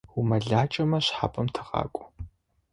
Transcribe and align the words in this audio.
УмэлакӀэмэ, 0.19 0.99
шхапӀэм 1.05 1.47
тыгъакӀу. 1.55 2.05